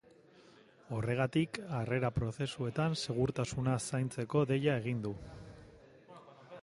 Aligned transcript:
Horregatik, 0.99 1.59
harrera 1.79 2.11
prozesuetan 2.15 2.97
segurtasuna 3.01 3.77
zaintzeko 3.91 4.43
deia 4.53 4.81
egin 4.83 5.05
du. 5.05 5.13